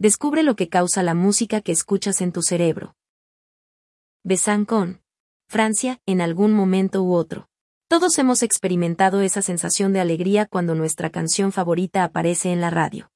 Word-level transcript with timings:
Descubre 0.00 0.44
lo 0.44 0.54
que 0.54 0.68
causa 0.68 1.02
la 1.02 1.14
música 1.14 1.60
que 1.60 1.72
escuchas 1.72 2.20
en 2.20 2.30
tu 2.30 2.42
cerebro. 2.42 2.94
Besancon. 4.22 5.02
Francia, 5.48 6.00
en 6.06 6.20
algún 6.20 6.52
momento 6.52 7.02
u 7.02 7.14
otro. 7.14 7.48
Todos 7.88 8.16
hemos 8.18 8.44
experimentado 8.44 9.22
esa 9.22 9.42
sensación 9.42 9.92
de 9.92 9.98
alegría 9.98 10.46
cuando 10.46 10.76
nuestra 10.76 11.10
canción 11.10 11.50
favorita 11.50 12.04
aparece 12.04 12.52
en 12.52 12.60
la 12.60 12.70
radio. 12.70 13.10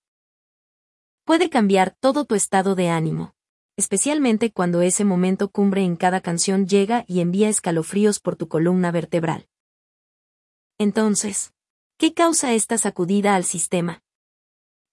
Puede 1.24 1.50
cambiar 1.50 1.94
todo 2.00 2.24
tu 2.24 2.34
estado 2.34 2.74
de 2.74 2.88
ánimo, 2.88 3.32
especialmente 3.76 4.50
cuando 4.50 4.82
ese 4.82 5.04
momento 5.04 5.50
cumbre 5.50 5.84
en 5.84 5.94
cada 5.94 6.20
canción 6.20 6.66
llega 6.66 7.04
y 7.06 7.20
envía 7.20 7.48
escalofríos 7.48 8.18
por 8.18 8.34
tu 8.34 8.48
columna 8.48 8.90
vertebral. 8.90 9.46
Entonces, 10.78 11.52
¿qué 11.96 12.12
causa 12.12 12.54
esta 12.54 12.76
sacudida 12.76 13.36
al 13.36 13.44
sistema? 13.44 14.02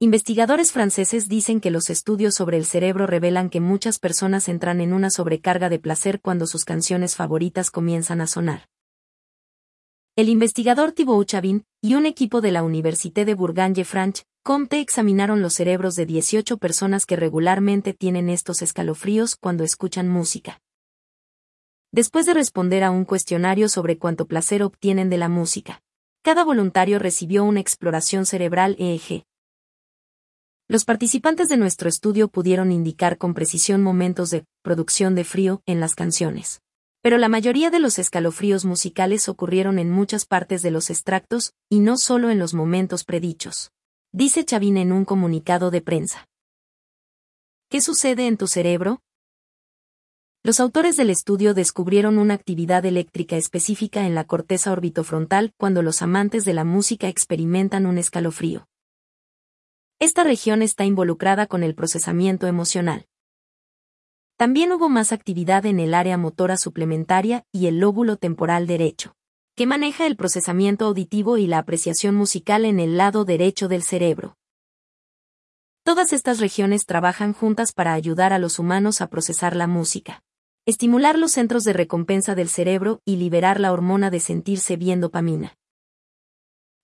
Investigadores 0.02 0.72
franceses 0.72 1.28
dicen 1.28 1.60
que 1.60 1.72
los 1.72 1.90
estudios 1.90 2.34
sobre 2.34 2.56
el 2.56 2.64
cerebro 2.66 3.06
revelan 3.06 3.50
que 3.50 3.60
muchas 3.60 4.00
personas 4.00 4.48
entran 4.48 4.80
en 4.80 4.94
una 4.94 5.10
sobrecarga 5.10 5.68
de 5.68 5.78
placer 5.78 6.22
cuando 6.22 6.48
sus 6.48 6.64
canciones 6.64 7.18
favoritas 7.18 7.70
comienzan 7.70 8.22
a 8.22 8.28
sonar. 8.28 8.70
El 10.16 10.30
investigador 10.30 10.94
Thibaut 10.94 11.28
Chavin 11.28 11.66
y 11.82 11.96
un 11.96 12.06
equipo 12.06 12.40
de 12.40 12.54
la 12.54 12.64
Université 12.64 13.26
de 13.26 13.34
Bourgogne-Franche 13.34 14.24
Comte 14.42 14.80
examinaron 14.80 15.42
los 15.42 15.56
cerebros 15.56 15.98
de 15.98 16.06
18 16.06 16.60
personas 16.60 17.06
que 17.06 17.18
regularmente 17.18 17.94
tienen 17.94 18.30
estos 18.30 18.62
escalofríos 18.62 19.36
cuando 19.36 19.66
escuchan 19.66 20.08
música. 20.08 20.62
Después 21.92 22.26
de 22.26 22.36
responder 22.36 22.86
a 22.86 22.92
un 22.92 23.04
cuestionario 23.04 23.68
sobre 23.68 23.98
cuánto 23.98 24.28
placer 24.28 24.64
obtienen 24.64 25.10
de 25.10 25.18
la 25.18 25.28
música, 25.28 25.82
cada 26.22 26.46
voluntario 26.46 27.00
recibió 27.00 27.44
una 27.44 27.60
exploración 27.60 28.26
cerebral 28.26 28.78
EEG, 28.80 29.26
los 30.70 30.86
participantes 30.86 31.50
de 31.50 31.58
nuestro 31.58 31.90
estudio 31.90 32.28
pudieron 32.28 32.72
indicar 32.72 33.18
con 33.18 33.34
precisión 33.34 33.82
momentos 33.82 34.30
de 34.30 34.46
producción 34.62 35.16
de 35.16 35.24
frío 35.24 35.64
en 35.66 35.80
las 35.80 35.96
canciones. 35.96 36.62
Pero 37.02 37.18
la 37.18 37.28
mayoría 37.28 37.72
de 37.72 37.80
los 37.80 37.98
escalofríos 37.98 38.66
musicales 38.66 39.28
ocurrieron 39.30 39.80
en 39.80 39.90
muchas 39.90 40.28
partes 40.28 40.62
de 40.62 40.70
los 40.70 40.92
extractos, 40.92 41.54
y 41.70 41.80
no 41.80 41.98
solo 41.98 42.30
en 42.30 42.38
los 42.38 42.54
momentos 42.54 43.04
predichos. 43.04 43.72
Dice 44.12 44.46
Chavin 44.46 44.78
en 44.78 44.92
un 44.92 45.06
comunicado 45.06 45.72
de 45.72 45.82
prensa. 45.82 46.28
¿Qué 47.72 47.82
sucede 47.82 48.28
en 48.28 48.38
tu 48.38 48.46
cerebro? 48.46 49.02
Los 50.44 50.60
autores 50.60 50.98
del 50.98 51.10
estudio 51.10 51.56
descubrieron 51.56 52.20
una 52.20 52.36
actividad 52.36 52.86
eléctrica 52.86 53.38
específica 53.38 54.06
en 54.06 54.14
la 54.14 54.26
corteza 54.26 54.72
orbitofrontal 54.72 55.52
cuando 55.58 55.82
los 55.82 56.04
amantes 56.04 56.46
de 56.46 56.54
la 56.54 56.64
música 56.64 57.08
experimentan 57.08 57.88
un 57.88 57.98
escalofrío. 57.98 58.69
Esta 60.02 60.24
región 60.24 60.62
está 60.62 60.86
involucrada 60.86 61.46
con 61.46 61.62
el 61.62 61.76
procesamiento 61.76 62.48
emocional. 62.48 63.06
También 64.38 64.72
hubo 64.72 64.88
más 64.88 65.12
actividad 65.12 65.66
en 65.66 65.82
el 65.82 65.94
área 65.94 66.18
motora 66.18 66.56
suplementaria 66.56 67.44
y 67.52 67.68
el 67.68 67.80
lóbulo 67.80 68.16
temporal 68.16 68.66
derecho, 68.66 69.18
que 69.58 69.66
maneja 69.66 70.08
el 70.08 70.16
procesamiento 70.16 70.86
auditivo 70.86 71.38
y 71.38 71.48
la 71.48 71.58
apreciación 71.58 72.16
musical 72.16 72.64
en 72.64 72.80
el 72.80 72.96
lado 72.96 73.26
derecho 73.26 73.68
del 73.68 73.84
cerebro. 73.84 74.38
Todas 75.84 76.14
estas 76.14 76.40
regiones 76.40 76.86
trabajan 76.86 77.34
juntas 77.34 77.74
para 77.74 77.92
ayudar 77.92 78.32
a 78.32 78.40
los 78.40 78.58
humanos 78.58 79.02
a 79.02 79.08
procesar 79.08 79.54
la 79.54 79.68
música, 79.68 80.24
estimular 80.66 81.20
los 81.20 81.34
centros 81.34 81.66
de 81.66 81.74
recompensa 81.74 82.36
del 82.36 82.48
cerebro 82.48 83.02
y 83.04 83.18
liberar 83.18 83.60
la 83.60 83.74
hormona 83.74 84.10
de 84.10 84.22
sentirse 84.22 84.78
bien 84.78 85.02
dopamina. 85.02 85.59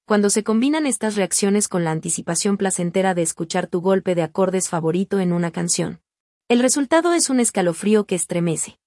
Cuando 0.07 0.29
se 0.29 0.43
combinan 0.43 0.85
estas 0.85 1.15
reacciones 1.15 1.67
con 1.67 1.83
la 1.83 1.89
anticipación 1.89 2.57
placentera 2.57 3.15
de 3.15 3.23
escuchar 3.23 3.65
tu 3.65 3.81
golpe 3.81 4.13
de 4.13 4.21
acordes 4.21 4.69
favorito 4.69 5.19
en 5.19 5.33
una 5.33 5.49
canción, 5.49 5.99
el 6.47 6.59
resultado 6.59 7.13
es 7.13 7.31
un 7.31 7.39
escalofrío 7.39 8.05
que 8.05 8.13
estremece. 8.13 8.77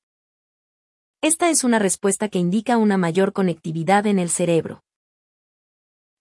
Esta 1.21 1.51
es 1.51 1.65
una 1.65 1.81
respuesta 1.81 2.29
que 2.29 2.39
indica 2.39 2.77
una 2.77 2.97
mayor 2.99 3.33
conectividad 3.33 4.07
en 4.07 4.21
el 4.21 4.31
cerebro. 4.31 4.85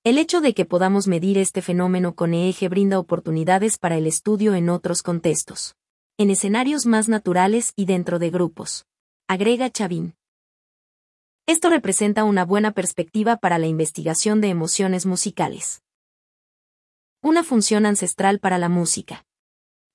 El 0.03 0.18
hecho 0.18 0.41
de 0.41 0.56
que 0.56 0.66
podamos 0.66 1.07
medir 1.07 1.38
este 1.38 1.62
fenómeno 1.62 2.16
con 2.16 2.34
EEG 2.34 2.68
brinda 2.68 2.97
oportunidades 2.97 3.78
para 3.78 3.97
el 3.97 4.07
estudio 4.07 4.56
en 4.56 4.68
otros 4.68 5.03
contextos, 5.03 5.75
en 6.18 6.31
escenarios 6.31 6.88
más 6.88 7.07
naturales 7.07 7.72
y 7.75 7.86
dentro 7.86 8.18
de 8.18 8.31
grupos. 8.31 8.88
Agrega 9.28 9.69
Chavin. 9.69 10.17
Esto 11.50 11.69
representa 11.69 12.25
una 12.25 12.44
buena 12.44 12.72
perspectiva 12.72 13.38
para 13.38 13.58
la 13.58 13.68
investigación 13.68 14.41
de 14.41 14.50
emociones 14.50 15.06
musicales. 15.06 15.81
Una 17.22 17.41
función 17.41 17.85
ancestral 17.85 18.40
para 18.40 18.58
la 18.58 18.68
música. 18.68 19.25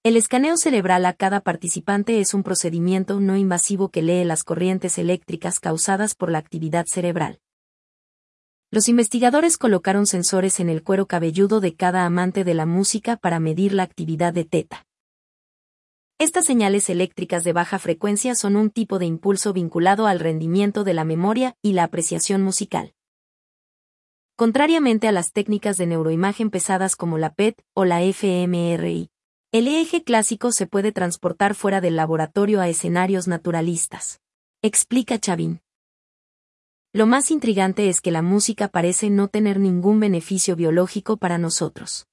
El 0.03 0.17
escaneo 0.17 0.57
cerebral 0.57 1.05
a 1.05 1.13
cada 1.13 1.41
participante 1.41 2.21
es 2.21 2.33
un 2.33 2.43
procedimiento 2.43 3.21
no 3.21 3.37
invasivo 3.37 3.91
que 3.91 4.01
lee 4.01 4.25
las 4.25 4.45
corrientes 4.45 4.97
eléctricas 4.97 5.61
causadas 5.61 6.15
por 6.15 6.31
la 6.31 6.39
actividad 6.39 6.87
cerebral. 6.87 7.39
Los 8.71 8.89
investigadores 8.89 9.59
colocaron 9.59 10.07
sensores 10.07 10.59
en 10.59 10.71
el 10.71 10.83
cuero 10.83 11.05
cabelludo 11.05 11.61
de 11.61 11.75
cada 11.75 12.07
amante 12.07 12.45
de 12.45 12.55
la 12.55 12.65
música 12.65 13.19
para 13.19 13.41
medir 13.41 13.75
la 13.75 13.83
actividad 13.83 14.33
de 14.33 14.47
teta. 14.47 14.87
Estas 16.23 16.47
señales 16.47 16.89
eléctricas 16.89 17.43
de 17.43 17.53
baja 17.53 17.81
frecuencia 17.81 18.37
son 18.37 18.55
un 18.55 18.71
tipo 18.71 19.01
de 19.01 19.07
impulso 19.07 19.53
vinculado 19.53 20.07
al 20.07 20.21
rendimiento 20.21 20.85
de 20.85 20.95
la 20.95 21.03
memoria 21.03 21.57
y 21.63 21.73
la 21.73 21.83
apreciación 21.83 22.45
musical. 22.45 22.95
Contrariamente 24.37 25.09
a 25.09 25.13
las 25.13 25.33
técnicas 25.33 25.79
de 25.79 25.89
neuroimagen 25.89 26.51
pesadas 26.51 26.95
como 26.95 27.19
la 27.19 27.35
PET 27.35 27.61
o 27.75 27.85
la 27.85 28.03
fMRI, 28.03 29.11
el 29.51 29.67
EEG 29.67 30.05
clásico 30.05 30.53
se 30.53 30.69
puede 30.69 30.93
transportar 30.93 31.57
fuera 31.57 31.81
del 31.81 31.97
laboratorio 31.97 32.61
a 32.61 32.69
escenarios 32.69 33.27
naturalistas. 33.27 34.21
Explica 34.63 35.19
Chavin. 35.19 35.61
Lo 36.93 37.07
más 37.07 37.33
intrigante 37.33 37.89
es 37.89 38.01
que 38.01 38.13
la 38.13 38.23
música 38.23 38.69
parece 38.69 39.11
no 39.11 39.27
tener 39.27 39.59
ningún 39.59 39.99
beneficio 39.99 40.55
biológico 40.55 41.17
para 41.17 41.39
nosotros. 41.39 42.07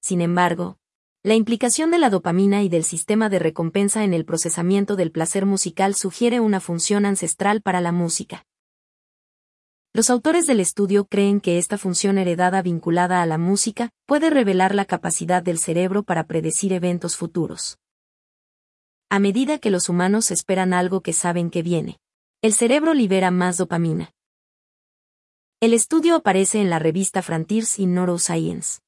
Sin 0.00 0.20
embargo, 0.20 0.78
la 1.26 1.34
implicación 1.34 1.90
de 1.90 1.98
la 1.98 2.08
dopamina 2.08 2.62
y 2.62 2.68
del 2.68 2.84
sistema 2.84 3.28
de 3.28 3.40
recompensa 3.40 4.04
en 4.04 4.14
el 4.14 4.24
procesamiento 4.24 4.94
del 4.94 5.10
placer 5.10 5.44
musical 5.44 5.96
sugiere 5.96 6.38
una 6.38 6.60
función 6.60 7.04
ancestral 7.04 7.62
para 7.62 7.80
la 7.80 7.90
música. 7.90 8.46
Los 9.92 10.08
autores 10.08 10.46
del 10.46 10.60
estudio 10.60 11.06
creen 11.06 11.40
que 11.40 11.58
esta 11.58 11.78
función 11.78 12.18
heredada 12.18 12.62
vinculada 12.62 13.22
a 13.22 13.26
la 13.26 13.38
música 13.38 13.90
puede 14.06 14.30
revelar 14.30 14.72
la 14.72 14.84
capacidad 14.84 15.42
del 15.42 15.58
cerebro 15.58 16.04
para 16.04 16.28
predecir 16.28 16.72
eventos 16.72 17.16
futuros. 17.16 17.80
A 19.10 19.18
medida 19.18 19.58
que 19.58 19.70
los 19.70 19.88
humanos 19.88 20.30
esperan 20.30 20.72
algo 20.72 21.00
que 21.00 21.12
saben 21.12 21.50
que 21.50 21.62
viene, 21.62 21.98
el 22.40 22.52
cerebro 22.52 22.94
libera 22.94 23.32
más 23.32 23.56
dopamina. 23.56 24.12
El 25.58 25.74
estudio 25.74 26.14
aparece 26.14 26.60
en 26.60 26.70
la 26.70 26.78
revista 26.78 27.20
Frontiers 27.20 27.80
in 27.80 27.94
Neuroscience. 27.94 28.78